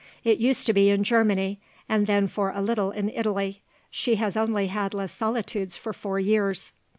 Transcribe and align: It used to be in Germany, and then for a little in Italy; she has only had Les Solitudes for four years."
It 0.23 0.39
used 0.39 0.65
to 0.65 0.73
be 0.73 0.89
in 0.89 1.03
Germany, 1.03 1.59
and 1.87 2.07
then 2.07 2.27
for 2.27 2.49
a 2.49 2.59
little 2.59 2.89
in 2.89 3.09
Italy; 3.09 3.61
she 3.91 4.15
has 4.15 4.35
only 4.35 4.65
had 4.65 4.95
Les 4.95 5.13
Solitudes 5.13 5.77
for 5.77 5.93
four 5.93 6.19
years." 6.19 6.73